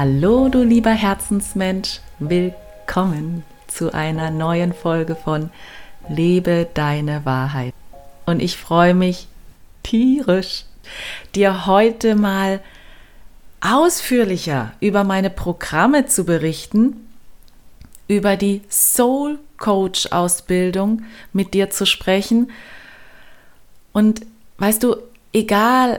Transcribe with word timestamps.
Hallo, 0.00 0.48
du 0.48 0.62
lieber 0.62 0.92
Herzensmensch, 0.92 1.98
willkommen 2.20 3.42
zu 3.66 3.92
einer 3.92 4.30
neuen 4.30 4.72
Folge 4.72 5.16
von 5.16 5.50
Lebe 6.08 6.68
deine 6.72 7.24
Wahrheit. 7.24 7.74
Und 8.24 8.40
ich 8.40 8.58
freue 8.58 8.94
mich 8.94 9.26
tierisch, 9.82 10.66
dir 11.34 11.66
heute 11.66 12.14
mal 12.14 12.60
ausführlicher 13.60 14.72
über 14.78 15.02
meine 15.02 15.30
Programme 15.30 16.06
zu 16.06 16.24
berichten, 16.24 17.08
über 18.06 18.36
die 18.36 18.62
Soul 18.70 19.40
Coach 19.56 20.12
Ausbildung 20.12 21.02
mit 21.32 21.54
dir 21.54 21.70
zu 21.70 21.86
sprechen. 21.86 22.52
Und 23.92 24.20
weißt 24.58 24.80
du, 24.80 24.94
egal 25.32 25.98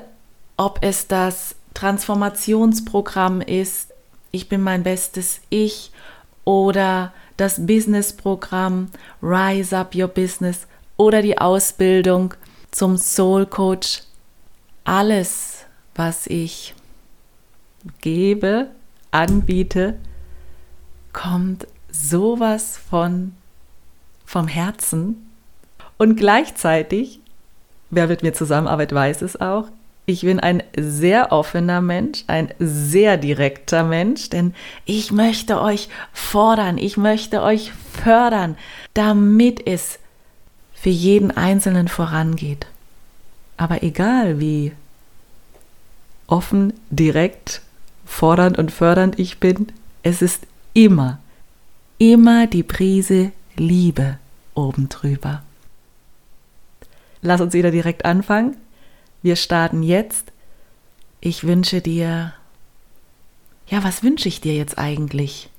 ob 0.55 0.79
es 0.83 1.07
das 1.07 1.55
Transformationsprogramm 1.73 3.41
ist, 3.41 3.88
ich 4.31 4.49
bin 4.49 4.61
mein 4.61 4.83
bestes 4.83 5.41
Ich 5.49 5.91
oder 6.43 7.13
das 7.37 7.65
Businessprogramm 7.65 8.89
Rise 9.21 9.77
Up 9.77 9.95
Your 9.95 10.07
Business 10.07 10.67
oder 10.97 11.21
die 11.21 11.37
Ausbildung 11.37 12.33
zum 12.71 12.97
Soul 12.97 13.45
Coach, 13.45 14.03
alles, 14.83 15.65
was 15.95 16.27
ich 16.27 16.75
gebe, 18.01 18.69
anbiete, 19.11 19.97
kommt 21.13 21.67
sowas 21.91 22.77
von 22.77 23.33
vom 24.25 24.47
Herzen. 24.47 25.27
Und 25.97 26.15
gleichzeitig, 26.15 27.19
wer 27.89 28.07
mit 28.07 28.21
mir 28.21 28.33
zusammenarbeitet, 28.33 28.95
weiß 28.95 29.21
es 29.23 29.41
auch, 29.41 29.69
ich 30.09 30.21
bin 30.21 30.39
ein 30.39 30.63
sehr 30.75 31.31
offener 31.31 31.81
Mensch, 31.81 32.23
ein 32.27 32.53
sehr 32.59 33.17
direkter 33.17 33.83
Mensch, 33.83 34.29
denn 34.29 34.53
ich 34.85 35.11
möchte 35.11 35.61
euch 35.61 35.87
fordern, 36.11 36.77
ich 36.77 36.97
möchte 36.97 37.41
euch 37.41 37.71
fördern, 38.03 38.57
damit 38.93 39.65
es 39.65 39.99
für 40.73 40.89
jeden 40.89 41.31
Einzelnen 41.31 41.87
vorangeht. 41.87 42.67
Aber 43.57 43.83
egal 43.83 44.39
wie 44.39 44.71
offen, 46.27 46.73
direkt, 46.89 47.61
fordernd 48.05 48.57
und 48.57 48.71
fördernd 48.71 49.19
ich 49.19 49.39
bin, 49.39 49.71
es 50.01 50.21
ist 50.21 50.47
immer, 50.73 51.19
immer 51.97 52.47
die 52.47 52.63
Prise 52.63 53.31
Liebe 53.55 54.17
oben 54.55 54.89
drüber. 54.89 55.43
Lass 57.21 57.41
uns 57.41 57.53
wieder 57.53 57.71
direkt 57.71 58.05
anfangen. 58.05 58.55
Wir 59.21 59.35
starten 59.35 59.83
jetzt. 59.83 60.31
Ich 61.19 61.43
wünsche 61.43 61.81
dir, 61.81 62.33
ja, 63.67 63.83
was 63.83 64.03
wünsche 64.03 64.29
ich 64.29 64.39
dir 64.39 64.55
jetzt 64.55 64.77
eigentlich, 64.77 65.49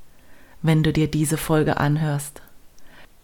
wenn 0.62 0.82
du 0.82 0.92
dir 0.92 1.10
diese 1.10 1.36
Folge 1.36 1.76
anhörst? 1.76 2.40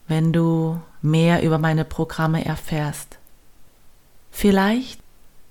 Wenn 0.06 0.32
du 0.32 0.80
mehr 1.00 1.42
über 1.42 1.58
meine 1.58 1.84
Programme 1.84 2.44
erfährst? 2.44 3.18
Vielleicht 4.30 5.00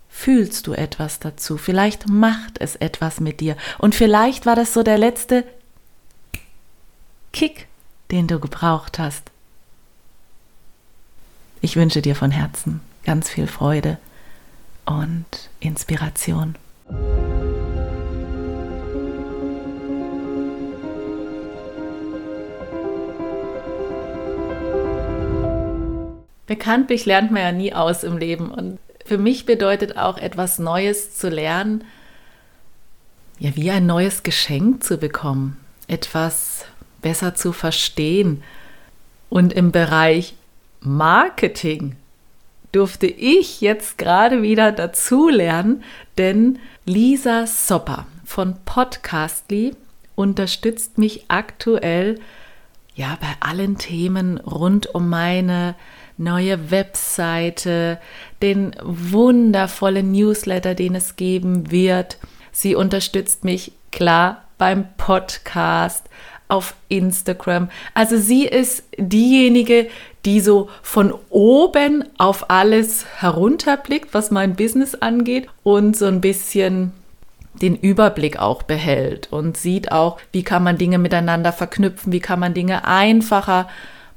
fühlst 0.07 0.67
du 0.67 0.73
etwas 0.73 1.19
dazu, 1.19 1.57
vielleicht 1.57 2.07
macht 2.07 2.61
es 2.61 2.75
etwas 2.75 3.19
mit 3.19 3.41
dir 3.41 3.57
und 3.79 3.95
vielleicht 3.95 4.45
war 4.45 4.55
das 4.55 4.73
so 4.73 4.83
der 4.83 4.97
letzte 4.97 5.43
Kick, 7.33 7.67
den 8.11 8.27
du 8.27 8.39
gebraucht 8.39 8.97
hast. 8.97 9.31
Ich 11.59 11.75
wünsche 11.75 12.01
dir 12.01 12.15
von 12.15 12.31
Herzen 12.31 12.79
ganz 13.03 13.29
viel 13.29 13.47
Freude 13.47 13.97
und 14.85 15.25
Inspiration. 15.59 16.55
Bekanntlich 26.47 27.05
lernt 27.05 27.31
man 27.31 27.41
ja 27.41 27.51
nie 27.51 27.73
aus 27.73 28.03
im 28.03 28.17
Leben 28.17 28.51
und 28.51 28.77
für 29.03 29.17
mich 29.17 29.45
bedeutet 29.45 29.97
auch 29.97 30.17
etwas 30.17 30.59
Neues 30.59 31.17
zu 31.17 31.29
lernen, 31.29 31.83
ja 33.39 33.55
wie 33.55 33.71
ein 33.71 33.85
neues 33.85 34.23
Geschenk 34.23 34.83
zu 34.83 34.97
bekommen, 34.97 35.57
etwas 35.87 36.65
besser 37.01 37.35
zu 37.35 37.51
verstehen 37.51 38.43
und 39.29 39.53
im 39.53 39.71
Bereich 39.71 40.35
Marketing 40.81 41.95
durfte 42.75 43.07
ich 43.07 43.61
jetzt 43.61 43.97
gerade 43.97 44.41
wieder 44.41 44.73
dazulernen, 44.73 45.83
denn 46.17 46.59
Lisa 46.85 47.47
Sopper 47.47 48.05
von 48.25 48.55
Podcastly 48.65 49.75
unterstützt 50.15 50.97
mich 50.97 51.25
aktuell 51.29 52.19
ja 52.93 53.17
bei 53.21 53.29
allen 53.39 53.77
Themen 53.77 54.39
rund 54.39 54.93
um 54.93 55.07
meine 55.07 55.75
neue 56.17 56.69
Webseite, 56.69 57.99
den 58.41 58.75
wundervollen 58.83 60.11
Newsletter, 60.11 60.75
den 60.75 60.95
es 60.95 61.15
geben 61.15 61.71
wird. 61.71 62.17
Sie 62.51 62.75
unterstützt 62.75 63.45
mich 63.45 63.71
klar 63.91 64.43
beim 64.57 64.85
Podcast, 64.97 66.09
auf 66.47 66.75
Instagram. 66.89 67.69
Also 67.93 68.17
sie 68.17 68.45
ist 68.45 68.83
diejenige, 68.97 69.87
die 70.25 70.41
so 70.41 70.69
von 70.81 71.13
oben 71.29 72.03
auf 72.17 72.49
alles 72.49 73.05
herunterblickt, 73.17 74.13
was 74.13 74.31
mein 74.31 74.55
Business 74.55 74.95
angeht 74.95 75.47
und 75.63 75.95
so 75.95 76.05
ein 76.05 76.21
bisschen 76.21 76.91
den 77.61 77.75
Überblick 77.75 78.37
auch 78.37 78.63
behält 78.63 79.31
und 79.31 79.55
sieht 79.55 79.91
auch, 79.91 80.17
wie 80.31 80.43
kann 80.43 80.63
man 80.63 80.77
Dinge 80.77 80.97
miteinander 80.97 81.53
verknüpfen, 81.53 82.11
wie 82.11 82.19
kann 82.19 82.39
man 82.39 82.53
Dinge 82.53 82.85
einfacher 82.85 83.69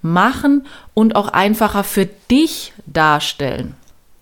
machen 0.02 0.66
und 0.94 1.14
auch 1.14 1.28
einfacher 1.28 1.84
für 1.84 2.06
dich 2.06 2.72
darstellen. 2.86 3.74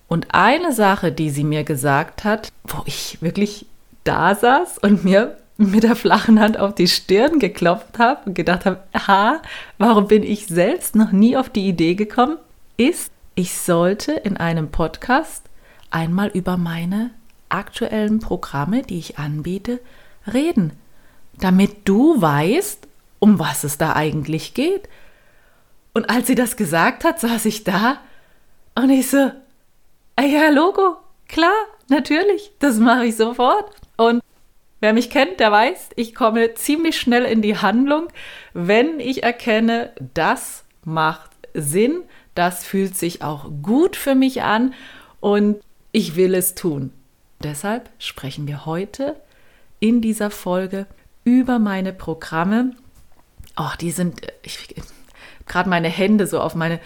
Und 0.07 0.27
eine 0.31 0.73
Sache, 0.73 1.11
die 1.11 1.29
sie 1.29 1.43
mir 1.43 1.63
gesagt 1.63 2.23
hat, 2.23 2.51
wo 2.63 2.83
ich 2.85 3.17
wirklich 3.21 3.65
da 4.03 4.35
saß 4.35 4.77
und 4.79 5.03
mir 5.03 5.37
mit 5.71 5.83
der 5.83 5.95
flachen 5.95 6.39
Hand 6.39 6.59
auf 6.59 6.75
die 6.75 6.87
Stirn 6.87 7.39
geklopft 7.39 7.97
habe 7.97 8.21
und 8.25 8.33
gedacht 8.35 8.65
habe, 8.65 8.83
ha, 8.93 9.41
warum 9.77 10.07
bin 10.07 10.23
ich 10.23 10.45
selbst 10.45 10.95
noch 10.95 11.11
nie 11.11 11.35
auf 11.35 11.49
die 11.49 11.67
Idee 11.67 11.95
gekommen, 11.95 12.37
ist, 12.77 13.11
ich 13.35 13.57
sollte 13.57 14.11
in 14.11 14.37
einem 14.37 14.69
Podcast 14.69 15.43
einmal 15.89 16.29
über 16.29 16.57
meine 16.57 17.11
aktuellen 17.49 18.19
Programme, 18.19 18.83
die 18.83 18.99
ich 18.99 19.17
anbiete, 19.17 19.79
reden, 20.31 20.73
damit 21.39 21.87
du 21.87 22.21
weißt, 22.21 22.87
um 23.19 23.39
was 23.39 23.63
es 23.63 23.77
da 23.77 23.93
eigentlich 23.93 24.53
geht. 24.53 24.87
Und 25.93 26.09
als 26.09 26.27
sie 26.27 26.35
das 26.35 26.55
gesagt 26.55 27.03
hat, 27.03 27.19
saß 27.19 27.45
ich 27.45 27.63
da 27.63 27.97
und 28.75 28.89
ich 28.89 29.09
so, 29.09 29.31
ja, 30.19 30.49
Logo, 30.49 30.97
klar, 31.27 31.53
natürlich, 31.89 32.51
das 32.59 32.77
mache 32.77 33.05
ich 33.05 33.15
sofort. 33.15 33.71
Und 33.97 34.21
Wer 34.79 34.93
mich 34.93 35.09
kennt, 35.09 35.39
der 35.39 35.51
weiß, 35.51 35.89
ich 35.95 36.13
komme 36.13 36.53
ziemlich 36.53 36.99
schnell 36.99 37.23
in 37.25 37.41
die 37.41 37.57
Handlung, 37.57 38.07
wenn 38.53 38.99
ich 38.99 39.23
erkenne, 39.23 39.91
das 40.13 40.65
macht 40.83 41.31
Sinn, 41.53 42.03
das 42.35 42.63
fühlt 42.63 42.95
sich 42.95 43.23
auch 43.23 43.49
gut 43.63 43.95
für 43.95 44.13
mich 44.13 44.43
an 44.43 44.75
und 45.19 45.57
ich 45.91 46.15
will 46.15 46.35
es 46.35 46.53
tun. 46.53 46.91
Deshalb 47.41 47.89
sprechen 47.97 48.47
wir 48.47 48.65
heute 48.67 49.15
in 49.79 50.01
dieser 50.01 50.29
Folge 50.29 50.85
über 51.23 51.57
meine 51.57 51.93
Programme. 51.93 52.75
Oh, 53.57 53.71
die 53.81 53.91
sind, 53.91 54.21
ich 54.43 54.75
gerade 55.47 55.69
meine 55.69 55.89
Hände 55.89 56.27
so 56.27 56.39
auf 56.39 56.55
meine 56.55 56.79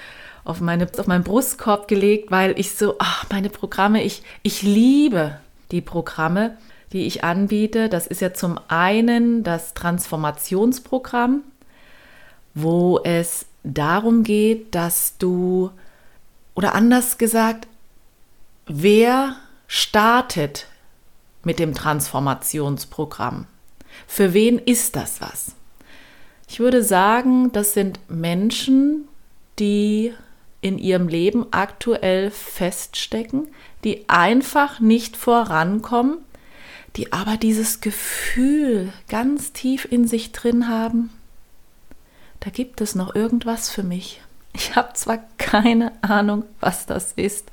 auf 0.43 0.59
meine 0.59 0.87
auf 0.97 1.07
meinen 1.07 1.23
Brustkorb 1.23 1.87
gelegt, 1.87 2.31
weil 2.31 2.59
ich 2.59 2.73
so, 2.73 2.95
ach, 2.99 3.25
meine 3.29 3.49
Programme, 3.49 4.03
ich 4.03 4.23
ich 4.41 4.61
liebe 4.61 5.39
die 5.71 5.81
Programme 5.81 6.57
die 6.93 7.05
ich 7.05 7.23
anbiete. 7.23 7.89
Das 7.89 8.07
ist 8.07 8.21
ja 8.21 8.33
zum 8.33 8.59
einen 8.67 9.43
das 9.43 9.73
Transformationsprogramm, 9.73 11.43
wo 12.53 12.99
es 13.03 13.45
darum 13.63 14.23
geht, 14.23 14.75
dass 14.75 15.17
du, 15.17 15.71
oder 16.55 16.75
anders 16.75 17.17
gesagt, 17.17 17.67
wer 18.65 19.35
startet 19.67 20.67
mit 21.43 21.59
dem 21.59 21.73
Transformationsprogramm? 21.73 23.47
Für 24.07 24.33
wen 24.33 24.59
ist 24.59 24.95
das 24.95 25.21
was? 25.21 25.55
Ich 26.47 26.59
würde 26.59 26.83
sagen, 26.83 27.51
das 27.53 27.73
sind 27.73 27.99
Menschen, 28.09 29.07
die 29.59 30.13
in 30.59 30.77
ihrem 30.77 31.07
Leben 31.07 31.47
aktuell 31.51 32.29
feststecken, 32.29 33.47
die 33.83 34.09
einfach 34.09 34.79
nicht 34.79 35.15
vorankommen, 35.17 36.17
die 36.95 37.13
aber 37.13 37.37
dieses 37.37 37.81
Gefühl 37.81 38.91
ganz 39.07 39.53
tief 39.53 39.87
in 39.89 40.07
sich 40.07 40.31
drin 40.31 40.67
haben, 40.67 41.09
da 42.39 42.49
gibt 42.49 42.81
es 42.81 42.95
noch 42.95 43.15
irgendwas 43.15 43.69
für 43.69 43.83
mich. 43.83 44.21
Ich 44.53 44.75
habe 44.75 44.93
zwar 44.93 45.19
keine 45.37 45.93
Ahnung, 46.01 46.43
was 46.59 46.85
das 46.85 47.13
ist, 47.13 47.51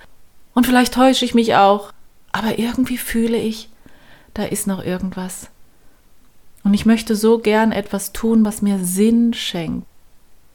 und 0.59 0.67
vielleicht 0.67 0.95
täusche 0.95 1.25
ich 1.25 1.37
mich 1.37 1.55
auch, 1.55 1.93
aber 2.33 2.59
irgendwie 2.59 2.99
fühle 2.99 3.37
ich, 3.37 3.69
da 4.35 4.43
ist 4.43 4.67
noch 4.67 4.85
irgendwas. 4.85 5.51
Und 6.65 6.75
ich 6.75 6.85
möchte 6.85 7.15
so 7.15 7.39
gern 7.39 7.71
etwas 7.71 8.13
tun, 8.13 8.45
was 8.45 8.61
mir 8.61 8.81
Sinn 8.81 9.35
schenkt. 9.35 9.87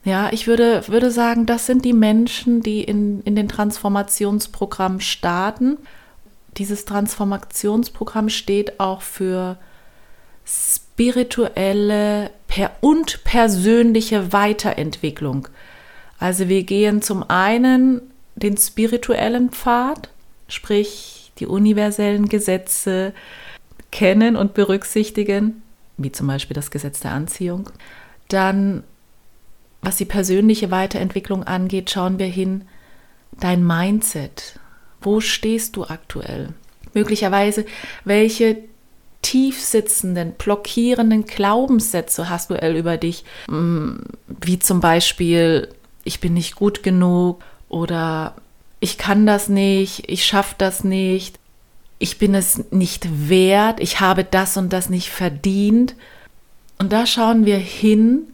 Ja, 0.04 0.30
ich 0.34 0.46
würde, 0.46 0.86
würde 0.90 1.10
sagen, 1.10 1.46
das 1.46 1.68
sind 1.68 1.86
die 1.86 1.94
Menschen, 1.94 2.62
die 2.62 2.84
in, 2.84 3.22
in 3.22 3.38
den 3.38 3.48
Transformationsprogramm 3.48 5.00
starten. 5.00 5.78
Dieses 6.58 6.86
Transformationsprogramm 6.86 8.30
steht 8.30 8.80
auch 8.80 9.02
für 9.02 9.58
spirituelle 10.46 12.30
und 12.82 13.24
persönliche 13.24 14.32
Weiterentwicklung. 14.32 15.48
Also 16.20 16.50
wir 16.50 16.64
gehen 16.64 17.02
zum 17.02 17.28
einen 17.30 18.02
den 18.36 18.58
spirituellen 18.58 19.50
Pfad, 19.50 20.10
sprich 20.48 21.32
die 21.40 21.48
universellen 21.48 22.30
Gesetze 22.30 23.14
kennen 23.92 24.36
und 24.36 24.54
berücksichtigen, 24.54 25.64
wie 25.98 26.12
zum 26.12 26.28
Beispiel 26.28 26.56
das 26.56 26.72
Gesetz 26.72 27.00
der 27.00 27.12
Anziehung. 27.12 27.70
Dann, 28.28 28.84
was 29.82 29.98
die 29.98 30.06
persönliche 30.06 30.72
Weiterentwicklung 30.72 31.44
angeht, 31.44 31.90
schauen 31.90 32.20
wir 32.20 32.28
hin, 32.28 32.66
dein 33.40 33.66
Mindset. 33.66 34.60
Wo 35.04 35.20
stehst 35.20 35.76
du 35.76 35.84
aktuell? 35.84 36.50
Möglicherweise, 36.94 37.66
welche 38.06 38.58
tief 39.22 39.64
sitzenden, 39.64 40.34
blockierenden 40.38 41.26
Glaubenssätze 41.26 42.30
hast 42.30 42.50
du 42.50 42.56
über 42.56 42.98
dich, 42.98 43.24
mm, 43.48 43.96
wie 44.42 44.60
zum 44.60 44.80
Beispiel, 44.80 45.70
ich 46.04 46.20
bin 46.20 46.34
nicht 46.34 46.56
gut 46.56 46.84
genug 46.84 47.42
oder 47.70 48.36
ich 48.80 48.98
kann 48.98 49.26
das 49.26 49.48
nicht, 49.48 50.10
ich 50.10 50.26
schaffe 50.26 50.56
das 50.58 50.84
nicht, 50.84 51.40
ich 52.00 52.18
bin 52.18 52.36
es 52.36 52.72
nicht 52.72 53.30
wert, 53.30 53.80
ich 53.80 54.02
habe 54.02 54.26
das 54.26 54.58
und 54.58 54.74
das 54.74 54.90
nicht 54.90 55.10
verdient. 55.10 55.96
Und 56.78 56.92
da 56.92 57.06
schauen 57.06 57.46
wir 57.46 57.58
hin 57.58 58.33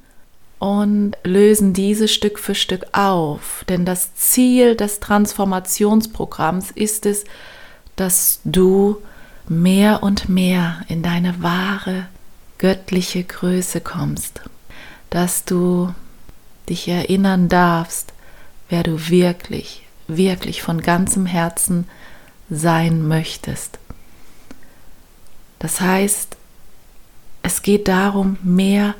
und 0.60 1.14
lösen 1.24 1.74
diese 1.74 2.08
Stück 2.08 2.38
für 2.38 2.54
Stück 2.54 2.86
auf. 2.92 3.66
Denn 3.70 3.86
das 3.86 4.14
Ziel 4.16 4.76
des 4.76 5.00
Transformationsprogramms 5.00 6.72
ist 6.72 7.06
es, 7.06 7.24
dass 7.96 8.42
du 8.44 8.98
mehr 9.48 10.04
und 10.04 10.30
mehr 10.30 10.82
in 10.90 11.02
deine 11.02 11.42
wahre 11.42 12.08
göttliche 12.58 13.24
Größe 13.24 13.82
kommst, 13.82 14.42
dass 15.10 15.46
du 15.46 15.94
dich 16.68 16.88
erinnern 16.88 17.48
darfst, 17.48 18.14
wer 18.68 18.84
du 18.84 19.10
wirklich, 19.10 19.84
wirklich 20.08 20.62
von 20.62 20.82
ganzem 20.82 21.26
Herzen 21.26 21.88
sein 22.50 23.08
möchtest. 23.08 23.80
Das 25.58 25.82
heißt, 25.82 26.36
es 27.44 27.62
geht 27.62 27.88
darum, 27.88 28.38
mehr 28.44 28.96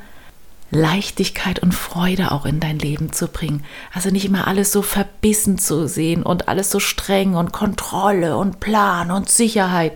Leichtigkeit 0.70 1.58
und 1.58 1.74
Freude 1.74 2.30
auch 2.30 2.46
in 2.46 2.60
dein 2.60 2.78
Leben 2.78 3.12
zu 3.12 3.26
bringen. 3.26 3.64
Also 3.92 4.10
nicht 4.10 4.24
immer 4.24 4.46
alles 4.46 4.72
so 4.72 4.82
verbissen 4.82 5.58
zu 5.58 5.88
sehen 5.88 6.22
und 6.22 6.48
alles 6.48 6.70
so 6.70 6.78
streng 6.78 7.34
und 7.34 7.52
Kontrolle 7.52 8.36
und 8.36 8.60
Plan 8.60 9.10
und 9.10 9.28
Sicherheit, 9.28 9.92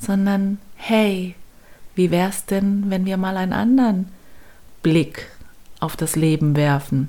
sondern 0.00 0.58
hey, 0.74 1.36
wie 1.94 2.10
wär's 2.10 2.46
denn, 2.46 2.84
wenn 2.88 3.06
wir 3.06 3.16
mal 3.16 3.36
einen 3.36 3.52
anderen 3.52 4.08
Blick 4.82 5.28
auf 5.78 5.96
das 5.96 6.16
Leben 6.16 6.56
werfen? 6.56 7.08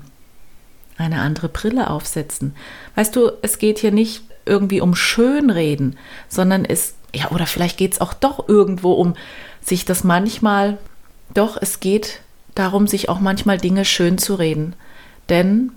Eine 0.96 1.20
andere 1.20 1.48
Brille 1.48 1.90
aufsetzen. 1.90 2.54
Weißt 2.94 3.16
du, 3.16 3.32
es 3.42 3.58
geht 3.58 3.78
hier 3.80 3.90
nicht 3.90 4.22
irgendwie 4.46 4.80
um 4.80 4.94
Schönreden, 4.94 5.96
sondern 6.28 6.64
es, 6.64 6.94
ja, 7.12 7.30
oder 7.30 7.46
vielleicht 7.46 7.78
geht 7.78 7.94
es 7.94 8.00
auch 8.00 8.14
doch 8.14 8.48
irgendwo 8.48 8.92
um 8.92 9.14
sich 9.60 9.84
das 9.84 10.04
manchmal, 10.04 10.78
doch, 11.32 11.56
es 11.60 11.80
geht 11.80 12.20
darum, 12.54 12.86
sich 12.86 13.08
auch 13.08 13.20
manchmal 13.20 13.58
Dinge 13.58 13.84
schön 13.84 14.18
zu 14.18 14.34
reden. 14.34 14.74
Denn 15.28 15.72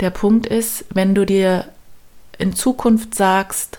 der 0.00 0.10
Punkt 0.10 0.46
ist, 0.46 0.84
wenn 0.90 1.14
du 1.14 1.24
dir 1.24 1.68
in 2.38 2.54
Zukunft 2.54 3.14
sagst, 3.14 3.78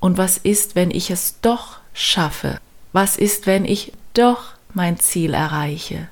und 0.00 0.18
was 0.18 0.36
ist, 0.36 0.74
wenn 0.74 0.90
ich 0.90 1.10
es 1.10 1.40
doch 1.40 1.78
schaffe? 1.94 2.58
Was 2.92 3.16
ist, 3.16 3.46
wenn 3.46 3.64
ich 3.64 3.92
doch 4.12 4.52
mein 4.74 4.98
Ziel 4.98 5.32
erreiche? 5.32 6.08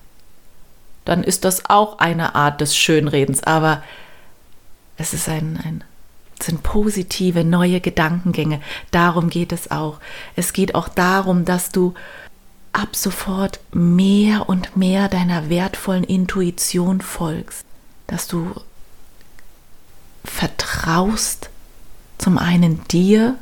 Dann 1.05 1.23
ist 1.23 1.45
das 1.45 1.69
auch 1.69 1.99
eine 1.99 2.35
Art 2.35 2.61
des 2.61 2.77
Schönredens, 2.77 3.43
aber 3.43 3.83
es 4.97 5.13
ist 5.13 5.29
ein, 5.29 5.61
ein 5.63 5.85
sind 6.43 6.63
positive 6.63 7.45
neue 7.45 7.81
Gedankengänge. 7.81 8.61
Darum 8.91 9.31
geht 9.31 9.53
es 9.53 9.71
auch. 9.71 9.99
Es 10.37 10.53
geht 10.53 10.75
auch 10.75 10.89
darum, 10.89 11.45
dass 11.45 11.71
du 11.71 11.95
ab 12.73 12.97
sofort 12.97 13.61
mehr 13.73 14.49
und 14.49 14.77
mehr 14.77 15.09
deiner 15.09 15.49
wertvollen 15.49 16.05
Intuition 16.05 17.01
folgst, 17.01 17.65
dass 18.07 18.29
du 18.29 18.53
vertraust 20.25 21.51
zum 22.19 22.39
einen 22.39 22.83
dir 22.89 23.37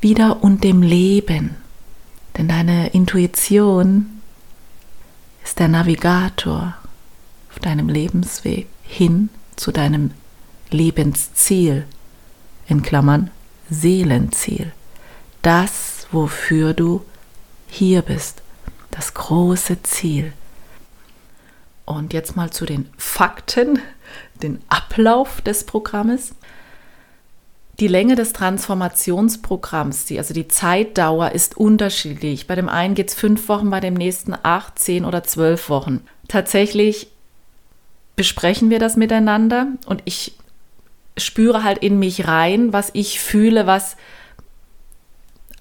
wieder 0.00 0.42
und 0.42 0.64
dem 0.64 0.82
Leben. 0.82 1.56
Denn 2.36 2.48
deine 2.48 2.88
Intuition 2.88 4.20
ist 5.44 5.58
der 5.58 5.68
Navigator 5.68 6.74
auf 7.50 7.58
deinem 7.58 7.88
Lebensweg 7.88 8.68
hin 8.82 9.30
zu 9.56 9.72
deinem 9.72 10.12
Lebensziel, 10.70 11.86
in 12.66 12.82
Klammern 12.82 13.30
Seelenziel, 13.68 14.72
das, 15.42 16.06
wofür 16.12 16.72
du 16.72 17.04
hier 17.70 18.02
bist, 18.02 18.42
das 18.90 19.14
große 19.14 19.82
Ziel. 19.82 20.32
Und 21.84 22.12
jetzt 22.12 22.36
mal 22.36 22.50
zu 22.50 22.66
den 22.66 22.88
Fakten, 22.96 23.80
den 24.42 24.60
Ablauf 24.68 25.40
des 25.40 25.64
Programmes. 25.64 26.34
Die 27.80 27.88
Länge 27.88 28.14
des 28.14 28.32
Transformationsprogramms, 28.34 30.04
die, 30.04 30.18
also 30.18 30.34
die 30.34 30.48
Zeitdauer, 30.48 31.32
ist 31.32 31.56
unterschiedlich. 31.56 32.46
Bei 32.46 32.54
dem 32.54 32.68
einen 32.68 32.94
geht 32.94 33.08
es 33.08 33.14
fünf 33.14 33.48
Wochen, 33.48 33.70
bei 33.70 33.80
dem 33.80 33.94
nächsten 33.94 34.34
acht, 34.42 34.78
zehn 34.78 35.04
oder 35.04 35.22
zwölf 35.24 35.70
Wochen. 35.70 36.04
Tatsächlich 36.28 37.08
besprechen 38.16 38.68
wir 38.68 38.78
das 38.78 38.96
miteinander 38.96 39.66
und 39.86 40.02
ich 40.04 40.34
spüre 41.16 41.64
halt 41.64 41.78
in 41.78 41.98
mich 41.98 42.28
rein, 42.28 42.72
was 42.72 42.90
ich 42.92 43.18
fühle, 43.18 43.66
was 43.66 43.96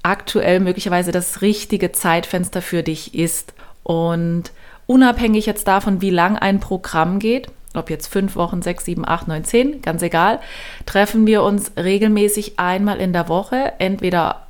aktuell 0.09 0.59
möglicherweise 0.59 1.11
das 1.11 1.41
richtige 1.41 1.91
Zeitfenster 1.91 2.63
für 2.63 2.81
dich 2.81 3.13
ist. 3.13 3.53
Und 3.83 4.51
unabhängig 4.87 5.45
jetzt 5.45 5.67
davon, 5.67 6.01
wie 6.01 6.09
lang 6.09 6.35
ein 6.35 6.59
Programm 6.59 7.19
geht, 7.19 7.47
ob 7.75 7.91
jetzt 7.91 8.07
fünf 8.07 8.35
Wochen, 8.35 8.63
sechs, 8.63 8.85
sieben, 8.85 9.07
acht, 9.07 9.27
neun, 9.27 9.43
zehn, 9.43 9.83
ganz 9.83 10.01
egal, 10.01 10.39
treffen 10.87 11.27
wir 11.27 11.43
uns 11.43 11.71
regelmäßig 11.77 12.57
einmal 12.57 12.99
in 12.99 13.13
der 13.13 13.29
Woche, 13.29 13.73
entweder 13.77 14.47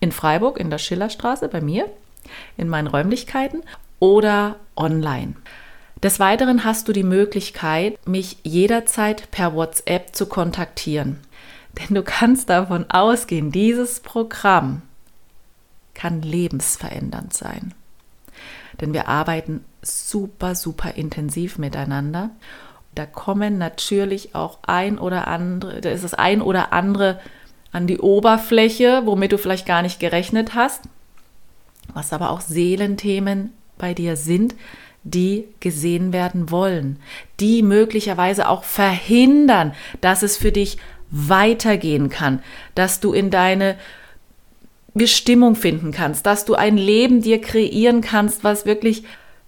in 0.00 0.10
Freiburg 0.10 0.58
in 0.58 0.68
der 0.68 0.78
Schillerstraße 0.78 1.48
bei 1.48 1.60
mir, 1.60 1.86
in 2.56 2.68
meinen 2.68 2.88
Räumlichkeiten 2.88 3.62
oder 4.00 4.56
online. 4.76 5.34
Des 6.02 6.18
Weiteren 6.18 6.64
hast 6.64 6.88
du 6.88 6.92
die 6.92 7.04
Möglichkeit, 7.04 7.96
mich 8.06 8.38
jederzeit 8.42 9.30
per 9.30 9.54
WhatsApp 9.54 10.14
zu 10.14 10.26
kontaktieren. 10.26 11.20
Denn 11.78 11.94
du 11.94 12.02
kannst 12.02 12.48
davon 12.48 12.90
ausgehen, 12.90 13.52
dieses 13.52 14.00
Programm 14.00 14.82
kann 15.94 16.22
lebensverändernd 16.22 17.32
sein. 17.32 17.74
Denn 18.80 18.92
wir 18.92 19.08
arbeiten 19.08 19.64
super, 19.82 20.54
super 20.54 20.94
intensiv 20.94 21.58
miteinander. 21.58 22.30
Da 22.94 23.06
kommen 23.06 23.58
natürlich 23.58 24.34
auch 24.34 24.58
ein 24.66 24.98
oder 24.98 25.28
andere, 25.28 25.80
da 25.80 25.90
ist 25.90 26.04
das 26.04 26.14
ein 26.14 26.40
oder 26.40 26.72
andere 26.72 27.20
an 27.72 27.86
die 27.86 27.98
Oberfläche, 27.98 29.02
womit 29.04 29.32
du 29.32 29.38
vielleicht 29.38 29.66
gar 29.66 29.82
nicht 29.82 30.00
gerechnet 30.00 30.54
hast, 30.54 30.82
was 31.92 32.12
aber 32.12 32.30
auch 32.30 32.40
Seelenthemen 32.40 33.52
bei 33.76 33.92
dir 33.92 34.16
sind, 34.16 34.54
die 35.04 35.44
gesehen 35.60 36.12
werden 36.12 36.50
wollen, 36.50 36.98
die 37.38 37.62
möglicherweise 37.62 38.48
auch 38.48 38.64
verhindern, 38.64 39.72
dass 40.00 40.22
es 40.22 40.36
für 40.36 40.50
dich 40.50 40.78
weitergehen 41.10 42.08
kann, 42.08 42.42
dass 42.74 43.00
du 43.00 43.12
in 43.12 43.30
deine 43.30 43.76
Bestimmung 44.94 45.56
finden 45.56 45.92
kannst, 45.92 46.26
dass 46.26 46.44
du 46.44 46.54
ein 46.54 46.76
Leben 46.76 47.20
dir 47.20 47.40
kreieren 47.40 48.00
kannst, 48.00 48.44
was 48.44 48.64
wirklich 48.64 49.04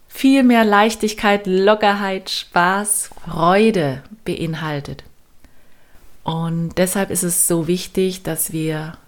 viel 0.08 0.42
mehr 0.42 0.64
Leichtigkeit, 0.64 1.46
Lockerheit, 1.46 2.30
Spaß, 2.30 3.10
Freude 3.24 4.02
beinhaltet. 4.24 5.04
Und 6.22 6.76
deshalb 6.76 7.10
ist 7.10 7.22
es 7.22 7.48
so 7.48 7.66
wichtig, 7.66 8.22
dass 8.22 8.52
wir 8.52 8.98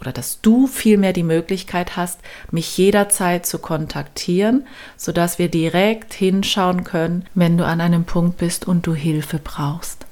oder 0.00 0.12
dass 0.12 0.40
du 0.40 0.66
vielmehr 0.66 1.12
die 1.12 1.22
Möglichkeit 1.22 1.96
hast, 1.96 2.20
mich 2.50 2.76
jederzeit 2.78 3.44
zu 3.44 3.58
kontaktieren, 3.58 4.66
sodass 4.96 5.38
wir 5.38 5.48
direkt 5.48 6.14
hinschauen 6.14 6.84
können, 6.84 7.26
wenn 7.34 7.58
du 7.58 7.66
an 7.66 7.80
einem 7.80 8.04
Punkt 8.04 8.38
bist 8.38 8.66
und 8.66 8.86
du 8.86 8.94
Hilfe 8.94 9.38
brauchst. 9.38 10.06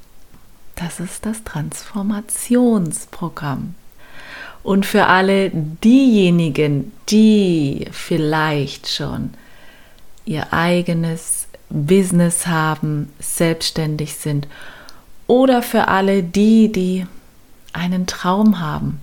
Das 0.79 1.01
ist 1.01 1.27
das 1.27 1.43
Transformationsprogramm. 1.43 3.75
Und 4.63 4.87
für 4.87 5.07
alle 5.07 5.51
diejenigen, 5.53 6.93
die 7.09 7.89
vielleicht 7.91 8.89
schon 8.89 9.31
ihr 10.25 10.53
eigenes 10.53 11.49
Business 11.69 12.47
haben, 12.47 13.13
selbstständig 13.19 14.15
sind 14.15 14.47
oder 15.27 15.63
für 15.63 15.89
alle 15.89 16.23
die, 16.23 16.71
die 16.71 17.09
einen 17.73 18.07
Traum 18.07 18.61
haben 18.61 19.01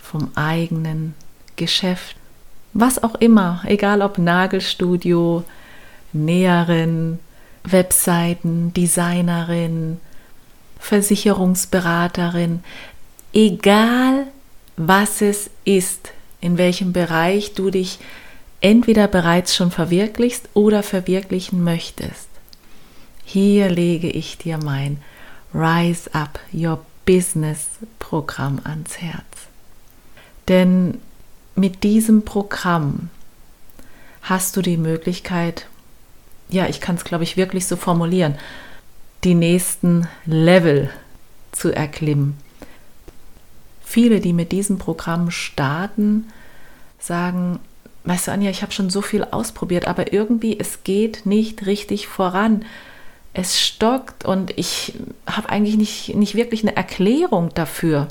vom 0.00 0.30
eigenen 0.36 1.14
Geschäft, 1.56 2.16
was 2.72 3.02
auch 3.02 3.16
immer, 3.16 3.60
egal 3.66 4.00
ob 4.00 4.16
Nagelstudio, 4.16 5.44
Näherin, 6.14 7.18
Webseiten, 7.62 8.72
Designerin, 8.72 10.00
Versicherungsberaterin, 10.82 12.64
egal 13.32 14.26
was 14.76 15.22
es 15.22 15.48
ist, 15.64 16.10
in 16.40 16.58
welchem 16.58 16.92
Bereich 16.92 17.54
du 17.54 17.70
dich 17.70 18.00
entweder 18.60 19.06
bereits 19.06 19.54
schon 19.54 19.70
verwirklichst 19.70 20.48
oder 20.54 20.82
verwirklichen 20.82 21.62
möchtest. 21.62 22.28
Hier 23.24 23.70
lege 23.70 24.10
ich 24.10 24.38
dir 24.38 24.58
mein 24.58 24.98
Rise 25.54 26.12
Up 26.14 26.40
Your 26.52 26.84
Business 27.06 27.66
Programm 27.98 28.60
ans 28.64 28.98
Herz. 28.98 29.24
Denn 30.48 30.98
mit 31.54 31.84
diesem 31.84 32.24
Programm 32.24 33.08
hast 34.22 34.56
du 34.56 34.62
die 34.62 34.76
Möglichkeit, 34.76 35.66
ja, 36.48 36.66
ich 36.66 36.80
kann 36.80 36.96
es, 36.96 37.04
glaube 37.04 37.24
ich, 37.24 37.36
wirklich 37.36 37.66
so 37.66 37.76
formulieren, 37.76 38.34
die 39.24 39.34
nächsten 39.34 40.08
Level 40.26 40.90
zu 41.52 41.70
erklimmen. 41.70 42.36
Viele, 43.84 44.20
die 44.20 44.32
mit 44.32 44.52
diesem 44.52 44.78
Programm 44.78 45.30
starten, 45.30 46.28
sagen, 46.98 47.60
weißt 48.04 48.28
du, 48.28 48.32
Anja, 48.32 48.50
ich 48.50 48.62
habe 48.62 48.72
schon 48.72 48.90
so 48.90 49.02
viel 49.02 49.24
ausprobiert, 49.24 49.86
aber 49.86 50.12
irgendwie 50.12 50.58
es 50.58 50.82
geht 50.82 51.26
nicht 51.26 51.66
richtig 51.66 52.08
voran. 52.08 52.64
Es 53.34 53.60
stockt 53.60 54.24
und 54.24 54.56
ich 54.58 54.94
habe 55.26 55.48
eigentlich 55.50 55.76
nicht, 55.76 56.14
nicht 56.14 56.34
wirklich 56.34 56.62
eine 56.62 56.76
Erklärung 56.76 57.50
dafür. 57.54 58.08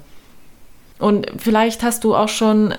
Und 0.97 1.27
vielleicht 1.37 1.83
hast 1.83 2.03
du 2.03 2.15
auch 2.15 2.29
schon, 2.29 2.75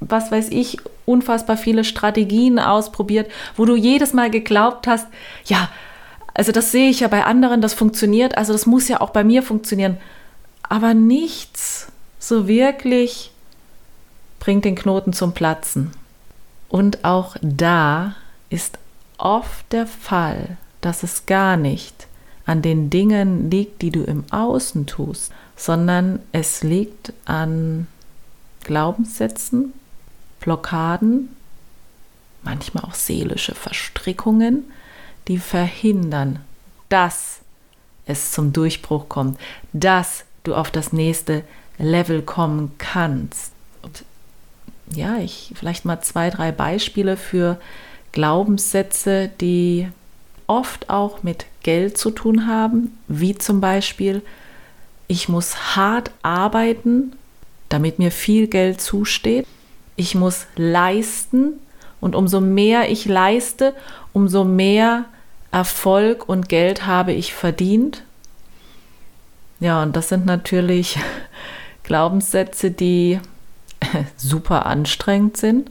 was 0.00 0.32
weiß 0.32 0.48
ich, 0.50 0.78
unfassbar 1.04 1.56
viele 1.56 1.84
Strategien 1.84 2.58
ausprobiert, 2.58 3.30
wo 3.56 3.64
du 3.64 3.76
jedes 3.76 4.12
Mal 4.14 4.30
geglaubt 4.30 4.86
hast, 4.86 5.06
ja, 5.44 5.68
also 6.38 6.52
das 6.52 6.70
sehe 6.70 6.88
ich 6.88 7.00
ja 7.00 7.08
bei 7.08 7.24
anderen, 7.24 7.60
das 7.60 7.74
funktioniert, 7.74 8.38
also 8.38 8.52
das 8.52 8.64
muss 8.64 8.86
ja 8.86 9.00
auch 9.00 9.10
bei 9.10 9.24
mir 9.24 9.42
funktionieren. 9.42 9.96
Aber 10.62 10.94
nichts 10.94 11.88
so 12.20 12.46
wirklich 12.46 13.32
bringt 14.38 14.64
den 14.64 14.76
Knoten 14.76 15.12
zum 15.12 15.32
Platzen. 15.34 15.90
Und 16.68 17.04
auch 17.04 17.34
da 17.42 18.14
ist 18.50 18.78
oft 19.16 19.64
der 19.72 19.88
Fall, 19.88 20.58
dass 20.80 21.02
es 21.02 21.26
gar 21.26 21.56
nicht 21.56 22.06
an 22.46 22.62
den 22.62 22.88
Dingen 22.88 23.50
liegt, 23.50 23.82
die 23.82 23.90
du 23.90 24.04
im 24.04 24.24
Außen 24.30 24.86
tust, 24.86 25.32
sondern 25.56 26.20
es 26.30 26.62
liegt 26.62 27.14
an 27.24 27.88
Glaubenssätzen, 28.62 29.72
Blockaden, 30.38 31.34
manchmal 32.44 32.84
auch 32.84 32.94
seelische 32.94 33.56
Verstrickungen, 33.56 34.70
die 35.28 35.38
verhindern, 35.38 36.40
dass 36.88 37.40
es 38.06 38.32
zum 38.32 38.52
Durchbruch 38.52 39.08
kommt, 39.08 39.38
dass 39.72 40.24
du 40.42 40.54
auf 40.54 40.70
das 40.70 40.92
nächste 40.92 41.44
Level 41.78 42.22
kommen 42.22 42.72
kannst. 42.78 43.52
Und 43.82 44.04
ja, 44.94 45.18
ich 45.18 45.52
vielleicht 45.54 45.84
mal 45.84 46.00
zwei, 46.00 46.30
drei 46.30 46.50
Beispiele 46.50 47.16
für 47.16 47.60
Glaubenssätze, 48.12 49.30
die 49.40 49.88
oft 50.46 50.88
auch 50.88 51.22
mit 51.22 51.44
Geld 51.62 51.98
zu 51.98 52.10
tun 52.10 52.46
haben, 52.46 52.98
wie 53.06 53.36
zum 53.36 53.60
Beispiel, 53.60 54.22
ich 55.06 55.28
muss 55.28 55.76
hart 55.76 56.10
arbeiten, 56.22 57.12
damit 57.68 57.98
mir 57.98 58.10
viel 58.10 58.46
Geld 58.46 58.80
zusteht. 58.80 59.46
Ich 59.96 60.14
muss 60.14 60.46
leisten 60.56 61.54
und 62.00 62.14
umso 62.14 62.40
mehr 62.40 62.90
ich 62.90 63.04
leiste, 63.04 63.74
umso 64.12 64.44
mehr 64.44 65.04
Erfolg 65.50 66.28
und 66.28 66.48
Geld 66.48 66.86
habe 66.86 67.12
ich 67.12 67.34
verdient. 67.34 68.04
Ja, 69.60 69.82
und 69.82 69.96
das 69.96 70.08
sind 70.08 70.26
natürlich 70.26 70.98
Glaubenssätze, 71.82 72.70
die 72.70 73.20
super 74.16 74.66
anstrengend 74.66 75.36
sind 75.36 75.70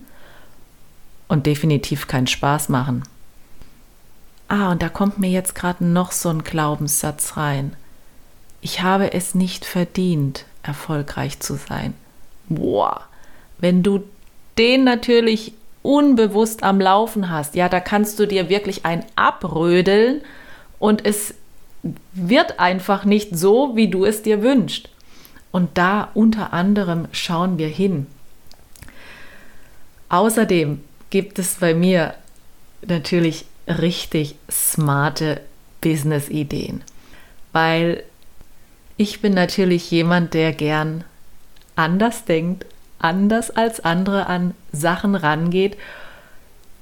und 1.27 1.45
definitiv 1.45 2.07
keinen 2.07 2.27
Spaß 2.27 2.69
machen. 2.69 3.03
Ah, 4.47 4.71
und 4.71 4.81
da 4.81 4.89
kommt 4.89 5.19
mir 5.19 5.29
jetzt 5.29 5.55
gerade 5.55 5.85
noch 5.85 6.11
so 6.11 6.29
ein 6.29 6.43
Glaubenssatz 6.43 7.35
rein. 7.35 7.75
Ich 8.61 8.81
habe 8.81 9.13
es 9.13 9.35
nicht 9.35 9.65
verdient, 9.65 10.45
erfolgreich 10.63 11.39
zu 11.39 11.55
sein. 11.55 11.93
Boah, 12.49 13.01
wenn 13.59 13.83
du 13.83 14.03
den 14.57 14.85
natürlich 14.85 15.53
unbewusst 15.81 16.63
am 16.63 16.81
Laufen 16.81 17.29
hast, 17.29 17.55
ja, 17.55 17.69
da 17.69 17.79
kannst 17.79 18.19
du 18.19 18.25
dir 18.25 18.49
wirklich 18.49 18.85
ein 18.85 19.05
abrödeln 19.15 20.21
und 20.79 21.05
es 21.05 21.33
wird 22.13 22.59
einfach 22.59 23.05
nicht 23.05 23.37
so, 23.37 23.75
wie 23.75 23.89
du 23.89 24.05
es 24.05 24.21
dir 24.21 24.41
wünschst. 24.41 24.89
Und 25.51 25.77
da 25.77 26.09
unter 26.13 26.53
anderem 26.53 27.07
schauen 27.11 27.57
wir 27.57 27.67
hin. 27.67 28.07
Außerdem 30.09 30.81
gibt 31.09 31.39
es 31.39 31.55
bei 31.55 31.73
mir 31.73 32.13
natürlich 32.85 33.45
richtig 33.67 34.35
smarte 34.51 35.41
Business-Ideen, 35.81 36.83
weil 37.53 38.03
ich 38.97 39.21
bin 39.21 39.33
natürlich 39.33 39.91
jemand, 39.91 40.33
der 40.33 40.53
gern 40.53 41.03
anders 41.75 42.25
denkt, 42.25 42.65
anders 42.99 43.51
als 43.51 43.79
andere 43.79 44.27
an 44.27 44.53
Sachen 44.71 45.15
rangeht, 45.15 45.77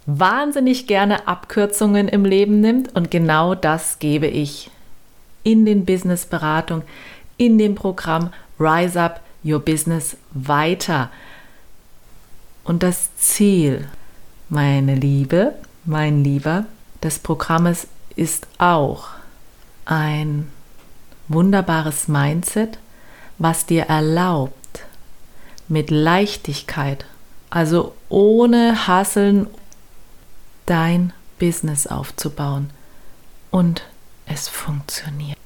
wahnsinnig 0.06 0.88
gerne 0.88 1.28
Abkürzungen 1.28 2.08
im 2.08 2.26
Leben 2.26 2.62
nimmt 2.62 2.96
und 2.96 3.12
genau 3.12 3.56
das 3.56 4.00
gebe 4.00 4.28
ich 4.28 4.70
in 5.44 5.66
den 5.66 5.86
Business-Beratungen, 5.86 6.84
in 7.38 7.58
dem 7.58 7.76
Programm 7.76 8.32
Rise 8.60 9.02
Up 9.02 9.22
Your 9.44 9.60
Business 9.60 10.18
weiter. 10.32 11.10
Und 12.64 12.82
das 12.82 13.16
Ziel, 13.18 13.88
meine 14.50 14.96
Liebe, 14.96 15.54
mein 15.86 16.24
Lieber, 16.24 16.66
des 17.04 17.20
Programmes 17.20 17.88
ist 18.16 18.48
auch 18.58 19.10
ein 19.86 20.52
wunderbares 21.28 22.08
Mindset, 22.08 22.80
was 23.38 23.66
dir 23.66 23.84
erlaubt, 23.84 24.54
mit 25.68 25.92
Leichtigkeit, 25.92 27.06
also 27.50 27.94
ohne 28.10 28.88
Hasseln, 28.88 29.48
dein 30.66 31.14
Business 31.40 31.88
aufzubauen. 31.88 32.70
Und 33.52 33.84
es 34.26 34.48
funktioniert. 34.48 35.38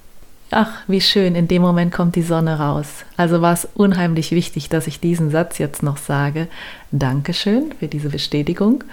Ach, 0.51 0.71
wie 0.88 1.01
schön, 1.01 1.35
in 1.35 1.47
dem 1.47 1.61
Moment 1.61 1.93
kommt 1.93 2.15
die 2.15 2.23
Sonne 2.23 2.57
raus. 2.57 2.88
Also 3.17 3.41
war 3.41 3.53
es 3.53 3.67
unheimlich 3.75 4.31
wichtig, 4.31 4.67
dass 4.69 4.88
ich 4.88 4.99
diesen 4.99 5.29
Satz 5.29 5.59
jetzt 5.59 5.83
noch 5.83 5.97
sage. 5.97 6.47
Dankeschön 6.91 7.73
für 7.77 7.88
diese 7.88 8.09
Bestätigung. 8.09 8.83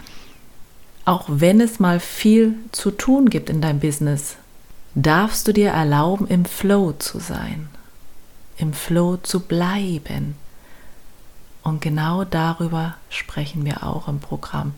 Auch 1.07 1.25
wenn 1.29 1.61
es 1.61 1.81
mal 1.81 1.99
viel 1.99 2.55
zu 2.73 2.91
tun 2.91 3.31
gibt 3.31 3.49
in 3.49 3.63
deinem 3.63 3.81
Business, 3.81 4.37
darfst 4.95 5.49
du 5.49 5.53
dir 5.53 5.71
erlauben, 5.71 6.27
im 6.27 6.45
Flow 6.45 6.93
zu 6.93 7.21
sein, 7.21 7.69
im 8.59 8.75
Flow 8.75 9.17
zu 9.17 9.41
bleiben. 9.41 10.35
Und 11.67 11.81
genau 11.81 12.23
darüber 12.23 12.95
sprechen 13.11 13.65
wir 13.65 13.83
auch 13.83 14.07
im 14.07 14.21
Programm. 14.21 14.75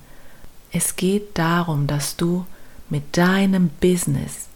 Es 0.72 0.96
geht 0.96 1.36
darum, 1.36 1.86
dass 1.86 2.16
du 2.16 2.46
mit 2.88 3.18
deinem 3.18 3.68
Business 3.68 4.46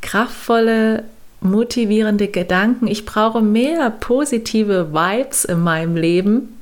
kraftvolle, 0.00 1.04
motivierende 1.40 2.28
Gedanken, 2.28 2.86
ich 2.86 3.06
brauche 3.06 3.40
mehr 3.40 3.90
positive 3.90 4.92
Vibes 4.92 5.44
in 5.44 5.60
meinem 5.60 5.96
Leben. 5.96 6.60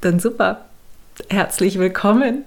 Dann 0.00 0.18
super, 0.20 0.64
herzlich 1.28 1.78
willkommen. 1.78 2.44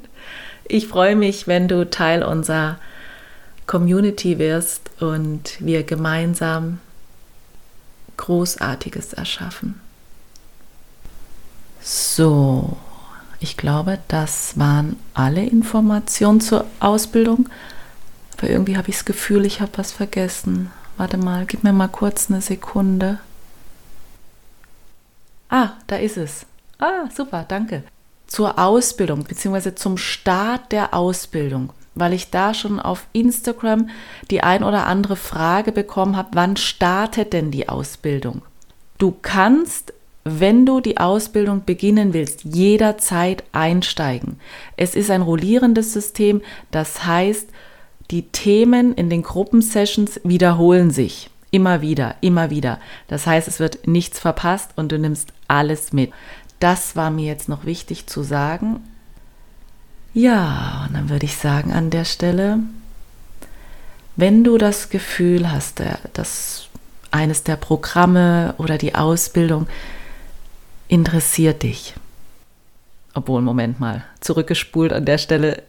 Ich 0.65 0.87
freue 0.87 1.15
mich, 1.15 1.47
wenn 1.47 1.67
du 1.67 1.89
Teil 1.89 2.23
unserer 2.23 2.77
Community 3.67 4.39
wirst 4.39 4.89
und 4.99 5.57
wir 5.59 5.83
gemeinsam 5.83 6.79
Großartiges 8.17 9.13
erschaffen. 9.13 9.79
So, 11.81 12.77
ich 13.39 13.55
glaube, 13.55 13.99
das 14.07 14.57
waren 14.57 14.97
alle 15.13 15.45
Informationen 15.45 16.41
zur 16.41 16.65
Ausbildung. 16.79 17.47
Aber 18.37 18.49
irgendwie 18.49 18.77
habe 18.77 18.89
ich 18.89 18.95
das 18.95 19.05
Gefühl, 19.05 19.45
ich 19.45 19.61
habe 19.61 19.71
was 19.75 19.91
vergessen. 19.91 20.71
Warte 20.97 21.17
mal, 21.17 21.45
gib 21.45 21.63
mir 21.63 21.73
mal 21.73 21.87
kurz 21.87 22.29
eine 22.29 22.41
Sekunde. 22.41 23.19
Ah, 25.49 25.69
da 25.87 25.97
ist 25.97 26.17
es. 26.17 26.45
Ah, 26.79 27.09
super, 27.15 27.45
danke. 27.47 27.83
Zur 28.25 28.59
Ausbildung 28.59 29.23
bzw. 29.23 29.75
zum 29.75 29.97
Start 29.97 30.71
der 30.71 30.93
Ausbildung, 30.93 31.71
weil 31.95 32.13
ich 32.13 32.29
da 32.29 32.53
schon 32.53 32.79
auf 32.79 33.05
Instagram 33.13 33.89
die 34.29 34.43
ein 34.43 34.63
oder 34.63 34.87
andere 34.87 35.15
Frage 35.15 35.71
bekommen 35.71 36.17
habe, 36.17 36.29
wann 36.33 36.57
startet 36.57 37.31
denn 37.31 37.51
die 37.51 37.69
Ausbildung? 37.69 38.41
Du 38.97 39.15
kannst 39.21 39.93
wenn 40.29 40.65
du 40.65 40.81
die 40.81 40.97
Ausbildung 40.97 41.63
beginnen 41.65 42.13
willst, 42.13 42.43
jederzeit 42.43 43.43
einsteigen. 43.53 44.39
Es 44.75 44.95
ist 44.95 45.09
ein 45.09 45.21
rollierendes 45.21 45.93
System, 45.93 46.41
das 46.69 47.05
heißt, 47.05 47.49
die 48.11 48.23
Themen 48.23 48.93
in 48.93 49.09
den 49.09 49.23
Gruppensessions 49.23 50.21
wiederholen 50.23 50.91
sich. 50.91 51.29
Immer 51.51 51.81
wieder, 51.81 52.15
immer 52.21 52.49
wieder. 52.49 52.79
Das 53.07 53.25
heißt, 53.25 53.47
es 53.47 53.59
wird 53.59 53.87
nichts 53.87 54.19
verpasst 54.19 54.71
und 54.75 54.91
du 54.91 54.99
nimmst 54.99 55.33
alles 55.47 55.93
mit. 55.93 56.11
Das 56.59 56.95
war 56.95 57.09
mir 57.09 57.25
jetzt 57.25 57.49
noch 57.49 57.65
wichtig 57.65 58.07
zu 58.07 58.23
sagen. 58.23 58.81
Ja, 60.13 60.85
und 60.87 60.95
dann 60.95 61.09
würde 61.09 61.25
ich 61.25 61.37
sagen 61.37 61.73
an 61.73 61.89
der 61.89 62.05
Stelle, 62.05 62.59
wenn 64.15 64.43
du 64.43 64.57
das 64.57 64.89
Gefühl 64.89 65.51
hast, 65.51 65.81
dass 66.13 66.67
eines 67.11 67.43
der 67.43 67.55
Programme 67.55 68.55
oder 68.57 68.77
die 68.77 68.95
Ausbildung 68.95 69.67
interessiert 70.87 71.63
dich. 71.63 71.93
Obwohl, 73.13 73.41
Moment 73.41 73.79
mal, 73.79 74.03
zurückgespult 74.19 74.91
an 74.91 75.05
der 75.05 75.17
Stelle, 75.17 75.63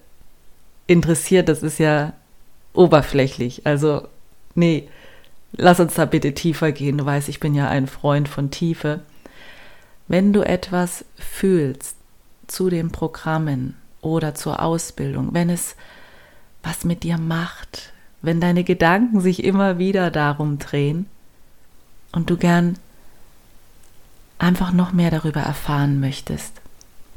interessiert, 0.87 1.49
das 1.49 1.63
ist 1.63 1.79
ja 1.79 2.15
oberflächlich. 2.79 3.67
Also, 3.67 4.07
nee, 4.55 4.89
lass 5.53 5.81
uns 5.81 5.95
da 5.95 6.05
bitte 6.05 6.33
tiefer 6.33 6.73
gehen. 6.73 6.99
Du 6.99 7.05
weißt, 7.05 7.29
ich 7.29 7.41
bin 7.41 7.55
ja 7.55 7.69
ein 7.69 7.89
Freund 7.89 8.29
von 8.29 8.51
Tiefe. 8.51 9.01
Wenn 10.07 10.33
du 10.33 10.43
etwas 10.43 11.05
fühlst 11.17 11.97
zu 12.47 12.71
den 12.71 12.91
Programmen 12.91 13.77
oder 14.01 14.35
zur 14.35 14.63
Ausbildung, 14.63 15.35
wenn 15.35 15.51
es 15.51 15.77
was 16.63 16.85
mit 16.85 17.03
dir 17.03 17.19
macht, 17.19 17.93
wenn 18.23 18.41
deine 18.41 18.65
Gedanken 18.65 19.21
sich 19.21 19.45
immer 19.45 19.79
wieder 19.79 20.11
darum 20.11 20.59
drehen 20.59 21.07
und 22.13 22.31
du 22.31 22.37
gern 22.37 22.79
einfach 24.39 24.73
noch 24.73 24.93
mehr 24.93 25.11
darüber 25.11 25.41
erfahren 25.41 26.01
möchtest. 26.01 26.53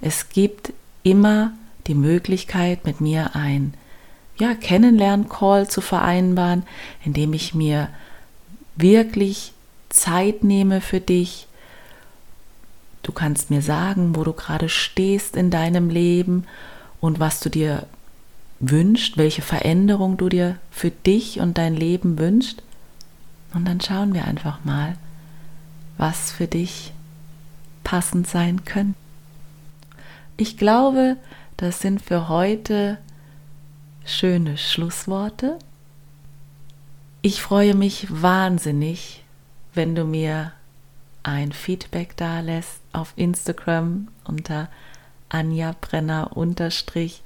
Es 0.02 0.30
gibt 0.30 0.74
immer 1.04 1.54
die 1.88 1.96
Möglichkeit, 1.96 2.86
mit 2.86 3.00
mir 3.00 3.36
ein 3.36 3.74
ja, 4.38 4.56
Kennenlern-Call 4.56 5.70
zu 5.70 5.82
vereinbaren, 5.82 6.64
indem 7.04 7.34
ich 7.34 7.54
mir 7.54 7.90
wirklich 8.76 9.54
Zeit 9.90 10.44
nehme 10.44 10.82
für 10.82 11.00
dich. 11.00 11.48
Du 13.04 13.12
kannst 13.12 13.50
mir 13.50 13.62
sagen, 13.62 14.16
wo 14.16 14.24
du 14.24 14.34
gerade 14.34 14.70
stehst 14.70 15.36
in 15.36 15.50
deinem 15.50 15.90
Leben 15.90 16.46
und 17.00 17.20
was 17.20 17.40
du 17.40 17.50
dir 17.50 17.88
wünschst, 18.60 19.18
welche 19.18 19.42
Veränderung 19.42 20.18
du 20.18 20.30
dir 20.30 20.58
für 20.70 20.92
dich 20.92 21.40
und 21.40 21.58
dein 21.58 21.76
Leben 21.76 22.20
wünschst. 22.20 22.62
Und 23.54 23.68
dann 23.68 23.82
schauen 23.82 24.14
wir 24.14 24.26
einfach 24.26 24.64
mal, 24.64 24.96
was 25.98 26.32
für 26.32 26.48
dich 26.48 26.94
passend 27.84 28.28
sein 28.28 28.64
können. 28.66 28.96
Ich 30.38 30.58
glaube, 30.58 31.18
das 31.58 31.82
sind 31.82 32.02
für 32.02 32.30
heute 32.30 32.98
schöne 34.06 34.58
Schlussworte. 34.58 35.60
Ich 37.22 37.42
freue 37.42 37.76
mich 37.76 38.08
wahnsinnig, 38.10 39.24
wenn 39.74 39.96
du 39.96 40.06
mir 40.06 40.52
ein 41.24 41.52
Feedback 41.52 42.18
da 42.18 42.40
lässt 42.40 42.82
auf 42.94 43.14
Instagram 43.16 44.08
unter 44.26 44.70
Anja 45.30 45.76
Brenner 45.80 46.36
unterstrich, 46.36 47.22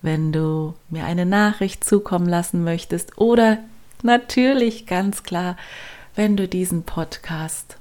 wenn 0.00 0.32
du 0.32 0.74
mir 0.88 1.04
eine 1.04 1.26
Nachricht 1.26 1.84
zukommen 1.84 2.28
lassen 2.28 2.64
möchtest 2.64 3.18
oder 3.18 3.58
natürlich 4.02 4.86
ganz 4.86 5.22
klar, 5.22 5.56
wenn 6.14 6.36
du 6.36 6.46
diesen 6.48 6.84
Podcast 6.84 7.76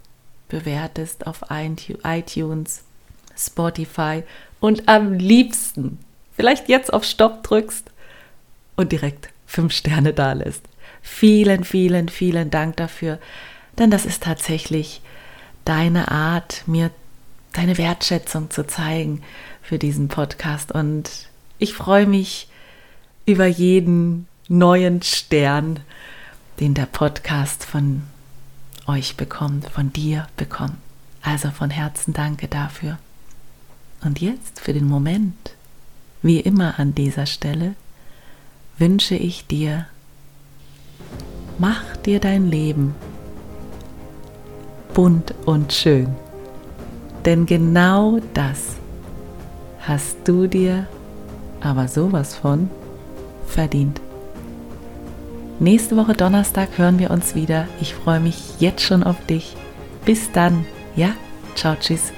bewertest 0.49 1.27
auf 1.27 1.43
iTunes, 1.49 2.83
Spotify 3.37 4.23
und 4.59 4.87
am 4.87 5.13
liebsten 5.13 5.99
vielleicht 6.35 6.69
jetzt 6.69 6.91
auf 6.91 7.03
Stopp 7.03 7.43
drückst 7.43 7.90
und 8.75 8.91
direkt 8.91 9.29
fünf 9.45 9.73
Sterne 9.73 10.13
da 10.13 10.33
lässt. 10.33 10.63
Vielen, 11.01 11.63
vielen, 11.63 12.09
vielen 12.09 12.49
Dank 12.49 12.77
dafür, 12.77 13.19
denn 13.77 13.91
das 13.91 14.05
ist 14.05 14.23
tatsächlich 14.23 15.01
deine 15.65 16.11
Art, 16.11 16.63
mir 16.67 16.91
deine 17.53 17.77
Wertschätzung 17.77 18.49
zu 18.49 18.65
zeigen 18.65 19.23
für 19.61 19.77
diesen 19.77 20.07
Podcast. 20.07 20.71
Und 20.71 21.27
ich 21.59 21.73
freue 21.73 22.07
mich 22.07 22.47
über 23.25 23.45
jeden 23.45 24.27
neuen 24.47 25.01
Stern, 25.01 25.79
den 26.59 26.73
der 26.73 26.85
Podcast 26.85 27.65
von 27.65 28.03
euch 28.87 29.15
bekommt, 29.15 29.69
von 29.69 29.93
dir 29.93 30.27
bekommt. 30.37 30.77
Also 31.21 31.51
von 31.51 31.69
Herzen 31.69 32.13
danke 32.13 32.47
dafür. 32.47 32.97
Und 34.03 34.19
jetzt 34.19 34.59
für 34.59 34.73
den 34.73 34.87
Moment, 34.87 35.55
wie 36.21 36.39
immer 36.39 36.79
an 36.79 36.95
dieser 36.95 37.27
Stelle, 37.27 37.75
wünsche 38.81 39.15
ich 39.15 39.47
dir, 39.47 39.85
mach 41.59 41.95
dir 41.97 42.19
dein 42.19 42.49
Leben 42.49 42.95
bunt 44.93 45.33
und 45.45 45.73
schön. 45.73 46.07
Denn 47.25 47.45
genau 47.45 48.19
das 48.33 48.75
hast 49.81 50.17
du 50.25 50.47
dir 50.47 50.87
aber 51.61 51.87
sowas 51.87 52.35
von 52.35 52.69
verdient. 53.45 54.01
Nächste 55.59 55.95
Woche 55.95 56.13
Donnerstag 56.13 56.69
hören 56.77 56.97
wir 56.97 57.11
uns 57.11 57.35
wieder. 57.35 57.67
Ich 57.79 57.93
freue 57.93 58.19
mich 58.19 58.59
jetzt 58.59 58.81
schon 58.81 59.03
auf 59.03 59.23
dich. 59.27 59.55
Bis 60.05 60.31
dann. 60.31 60.65
Ja, 60.95 61.13
ciao, 61.55 61.75
tschüss. 61.79 62.11